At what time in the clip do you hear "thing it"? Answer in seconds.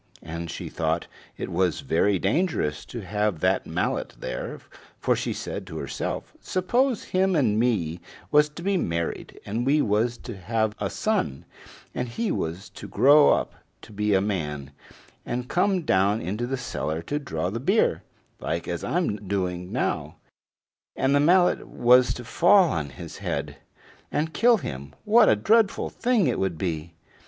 25.91-26.39